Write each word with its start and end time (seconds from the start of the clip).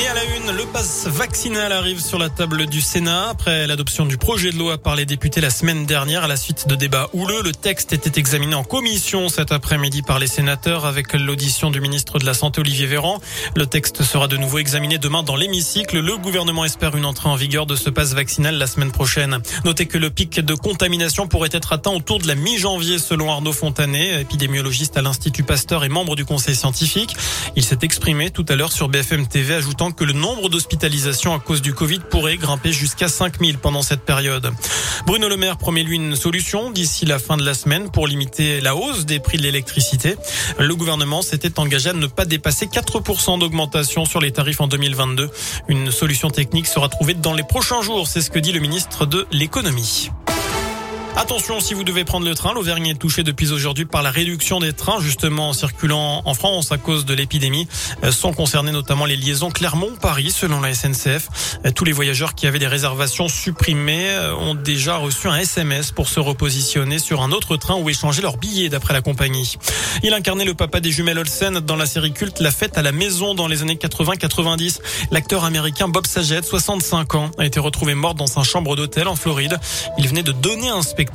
Et 0.00 0.06
à 0.06 0.14
la 0.14 0.24
une, 0.24 0.56
le 0.56 0.64
pass 0.66 1.08
vaccinal 1.08 1.72
arrive 1.72 2.00
sur 2.00 2.20
la 2.20 2.28
table 2.28 2.66
du 2.66 2.80
Sénat 2.80 3.30
après 3.30 3.66
l'adoption 3.66 4.06
du 4.06 4.16
projet 4.16 4.52
de 4.52 4.56
loi 4.56 4.78
par 4.78 4.94
les 4.94 5.06
députés 5.06 5.40
la 5.40 5.50
semaine 5.50 5.86
dernière 5.86 6.22
à 6.22 6.28
la 6.28 6.36
suite 6.36 6.68
de 6.68 6.76
débats 6.76 7.08
houleux. 7.14 7.42
Le 7.42 7.50
texte 7.50 7.92
était 7.92 8.20
examiné 8.20 8.54
en 8.54 8.62
commission 8.62 9.28
cet 9.28 9.50
après-midi 9.50 10.02
par 10.02 10.20
les 10.20 10.28
sénateurs 10.28 10.86
avec 10.86 11.14
l'audition 11.14 11.72
du 11.72 11.80
ministre 11.80 12.20
de 12.20 12.26
la 12.26 12.34
Santé 12.34 12.60
Olivier 12.60 12.86
Véran. 12.86 13.18
Le 13.56 13.66
texte 13.66 14.04
sera 14.04 14.28
de 14.28 14.36
nouveau 14.36 14.58
examiné 14.58 14.98
demain 14.98 15.24
dans 15.24 15.34
l'hémicycle. 15.34 15.98
Le 15.98 16.16
gouvernement 16.16 16.64
espère 16.64 16.96
une 16.96 17.04
entrée 17.04 17.28
en 17.28 17.34
vigueur 17.34 17.66
de 17.66 17.74
ce 17.74 17.90
pass 17.90 18.14
vaccinal 18.14 18.56
la 18.56 18.68
semaine 18.68 18.92
prochaine. 18.92 19.40
Notez 19.64 19.86
que 19.86 19.98
le 19.98 20.10
pic 20.10 20.38
de 20.38 20.54
contamination 20.54 21.26
pourrait 21.26 21.50
être 21.50 21.72
atteint 21.72 21.90
autour 21.90 22.20
de 22.20 22.28
la 22.28 22.36
mi-janvier 22.36 23.00
selon 23.00 23.32
Arnaud 23.32 23.52
Fontanet, 23.52 24.20
épidémiologiste 24.20 24.96
à 24.96 25.02
l'Institut 25.02 25.42
Pasteur 25.42 25.82
et 25.82 25.88
membre 25.88 26.14
du 26.14 26.24
conseil 26.24 26.54
scientifique. 26.54 27.16
Il 27.56 27.64
s'est 27.64 27.78
exprimé 27.82 28.30
tout 28.30 28.46
à 28.48 28.54
l'heure 28.54 28.70
sur 28.70 28.88
BFM 28.88 29.26
TV 29.26 29.54
ajoutant 29.54 29.87
que 29.92 30.04
le 30.04 30.12
nombre 30.12 30.48
d'hospitalisations 30.48 31.34
à 31.34 31.38
cause 31.38 31.62
du 31.62 31.74
Covid 31.74 32.00
pourrait 32.10 32.36
grimper 32.36 32.72
jusqu'à 32.72 33.08
5000 33.08 33.58
pendant 33.58 33.82
cette 33.82 34.02
période. 34.02 34.52
Bruno 35.06 35.28
Le 35.28 35.36
Maire 35.36 35.56
promet 35.56 35.82
lui 35.82 35.96
une 35.96 36.16
solution 36.16 36.70
d'ici 36.70 37.06
la 37.06 37.18
fin 37.18 37.36
de 37.36 37.44
la 37.44 37.54
semaine 37.54 37.90
pour 37.90 38.06
limiter 38.06 38.60
la 38.60 38.76
hausse 38.76 39.06
des 39.06 39.20
prix 39.20 39.38
de 39.38 39.42
l'électricité. 39.42 40.16
Le 40.58 40.74
gouvernement 40.74 41.22
s'était 41.22 41.58
engagé 41.58 41.90
à 41.90 41.94
ne 41.94 42.06
pas 42.06 42.24
dépasser 42.24 42.66
4% 42.66 43.38
d'augmentation 43.38 44.04
sur 44.04 44.20
les 44.20 44.32
tarifs 44.32 44.60
en 44.60 44.66
2022. 44.66 45.30
Une 45.68 45.90
solution 45.90 46.30
technique 46.30 46.66
sera 46.66 46.88
trouvée 46.88 47.14
dans 47.14 47.34
les 47.34 47.44
prochains 47.44 47.82
jours, 47.82 48.06
c'est 48.06 48.20
ce 48.20 48.30
que 48.30 48.38
dit 48.38 48.52
le 48.52 48.60
ministre 48.60 49.06
de 49.06 49.26
l'économie. 49.32 50.10
Attention 51.20 51.58
si 51.58 51.74
vous 51.74 51.82
devez 51.82 52.04
prendre 52.04 52.28
le 52.28 52.34
train, 52.36 52.54
l'Auvergne 52.54 52.86
est 52.86 52.94
touchée 52.94 53.24
depuis 53.24 53.50
aujourd'hui 53.50 53.84
par 53.84 54.04
la 54.04 54.12
réduction 54.12 54.60
des 54.60 54.72
trains 54.72 55.00
justement 55.00 55.52
circulant 55.52 56.22
en 56.24 56.32
France 56.32 56.70
à 56.70 56.78
cause 56.78 57.06
de 57.06 57.12
l'épidémie. 57.12 57.66
Euh, 58.04 58.12
sont 58.12 58.32
concernés 58.32 58.70
notamment 58.70 59.04
les 59.04 59.16
liaisons 59.16 59.50
Clermont-Paris 59.50 60.30
selon 60.30 60.60
la 60.60 60.72
SNCF. 60.72 61.28
Euh, 61.66 61.72
tous 61.72 61.84
les 61.84 61.90
voyageurs 61.90 62.36
qui 62.36 62.46
avaient 62.46 62.60
des 62.60 62.68
réservations 62.68 63.26
supprimées 63.26 64.10
euh, 64.10 64.36
ont 64.36 64.54
déjà 64.54 64.96
reçu 64.96 65.26
un 65.26 65.34
SMS 65.34 65.90
pour 65.90 66.08
se 66.08 66.20
repositionner 66.20 67.00
sur 67.00 67.20
un 67.20 67.32
autre 67.32 67.56
train 67.56 67.74
ou 67.74 67.90
échanger 67.90 68.22
leur 68.22 68.36
billet 68.36 68.68
d'après 68.68 68.94
la 68.94 69.00
compagnie. 69.00 69.56
Il 70.04 70.14
incarnait 70.14 70.44
le 70.44 70.54
papa 70.54 70.78
des 70.78 70.92
jumelles 70.92 71.18
Olsen 71.18 71.58
dans 71.58 71.74
la 71.74 71.86
série 71.86 72.12
culte 72.12 72.38
La 72.38 72.52
fête 72.52 72.78
à 72.78 72.82
la 72.82 72.92
maison 72.92 73.34
dans 73.34 73.48
les 73.48 73.62
années 73.62 73.74
80-90. 73.74 74.78
L'acteur 75.10 75.42
américain 75.42 75.88
Bob 75.88 76.06
Saget, 76.06 76.42
65 76.42 77.16
ans, 77.16 77.30
a 77.38 77.44
été 77.44 77.58
retrouvé 77.58 77.94
mort 77.94 78.14
dans 78.14 78.28
sa 78.28 78.44
chambre 78.44 78.76
d'hôtel 78.76 79.08
en 79.08 79.16
Floride. 79.16 79.58
Il 79.98 80.06
venait 80.06 80.22
de 80.22 80.30
donner 80.30 80.68
un 80.68 80.82
spectacle 80.82 81.07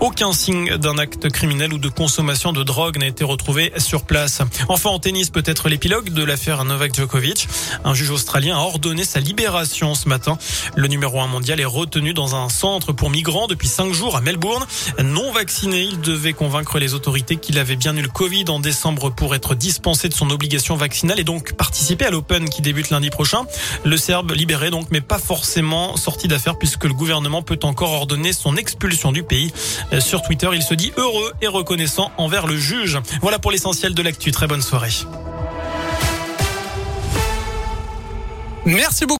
aucun 0.00 0.32
signe 0.32 0.76
d'un 0.76 0.98
acte 0.98 1.30
criminel 1.30 1.72
ou 1.72 1.78
de 1.78 1.88
consommation 1.88 2.52
de 2.52 2.62
drogue 2.62 2.98
n'a 2.98 3.06
été 3.06 3.24
retrouvé 3.24 3.72
sur 3.78 4.04
place. 4.04 4.40
Enfin, 4.68 4.90
en 4.90 4.98
tennis, 4.98 5.30
peut-être 5.30 5.68
l'épilogue 5.68 6.10
de 6.10 6.24
l'affaire 6.24 6.64
Novak 6.64 6.94
Djokovic. 6.94 7.48
Un 7.84 7.94
juge 7.94 8.10
australien 8.10 8.56
a 8.56 8.60
ordonné 8.60 9.04
sa 9.04 9.20
libération 9.20 9.94
ce 9.94 10.08
matin. 10.08 10.38
Le 10.74 10.88
numéro 10.88 11.20
un 11.20 11.26
mondial 11.26 11.60
est 11.60 11.64
retenu 11.64 12.14
dans 12.14 12.34
un 12.34 12.48
centre 12.48 12.92
pour 12.92 13.10
migrants 13.10 13.46
depuis 13.46 13.68
cinq 13.68 13.92
jours 13.92 14.16
à 14.16 14.20
Melbourne. 14.20 14.64
Non 15.02 15.32
vacciné, 15.32 15.82
il 15.82 16.00
devait 16.00 16.32
convaincre 16.32 16.78
les 16.78 16.94
autorités 16.94 17.36
qu'il 17.36 17.58
avait 17.58 17.76
bien 17.76 17.96
eu 17.96 18.02
le 18.02 18.08
Covid 18.08 18.44
en 18.48 18.60
décembre 18.60 19.10
pour 19.10 19.34
être 19.34 19.54
dispensé 19.54 20.08
de 20.08 20.14
son 20.14 20.30
obligation 20.30 20.76
vaccinale 20.76 21.20
et 21.20 21.24
donc 21.24 21.54
participer 21.54 22.06
à 22.06 22.10
l'Open 22.10 22.48
qui 22.48 22.62
débute 22.62 22.90
lundi 22.90 23.10
prochain. 23.10 23.44
Le 23.84 23.96
Serbe 23.96 24.32
libéré 24.32 24.70
donc, 24.70 24.88
mais 24.90 25.00
pas 25.00 25.18
forcément 25.18 25.96
sorti 25.96 26.28
d'affaire 26.28 26.58
puisque 26.58 26.84
le 26.84 26.94
gouvernement 26.94 27.42
peut 27.42 27.58
encore 27.62 27.92
ordonner 27.92 28.32
son 28.32 28.56
expulsion 28.56 29.05
du 29.12 29.22
pays. 29.22 29.52
Euh, 29.92 30.00
sur 30.00 30.22
Twitter, 30.22 30.48
il 30.52 30.62
se 30.62 30.74
dit 30.74 30.92
heureux 30.96 31.32
et 31.42 31.46
reconnaissant 31.46 32.10
envers 32.16 32.46
le 32.46 32.56
juge. 32.56 32.98
Voilà 33.20 33.38
pour 33.38 33.50
l'essentiel 33.50 33.94
de 33.94 34.02
l'actu. 34.02 34.30
Très 34.30 34.46
bonne 34.46 34.62
soirée. 34.62 34.90
Merci 38.66 39.06
beaucoup. 39.06 39.14